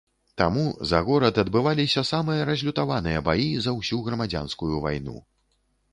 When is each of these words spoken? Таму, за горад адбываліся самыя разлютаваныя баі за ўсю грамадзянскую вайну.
Таму, 0.41 0.61
за 0.91 1.01
горад 1.09 1.35
адбываліся 1.43 2.03
самыя 2.13 2.47
разлютаваныя 2.51 3.23
баі 3.31 3.47
за 3.67 3.77
ўсю 3.79 4.03
грамадзянскую 4.09 4.75
вайну. 4.87 5.15